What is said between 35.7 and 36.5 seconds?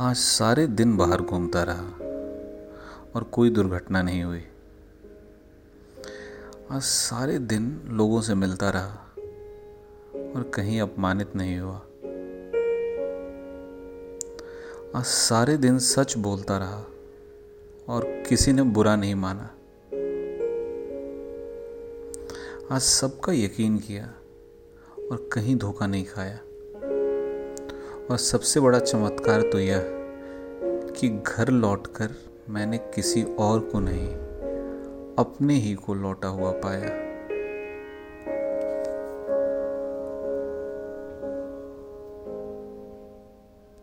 को लौटा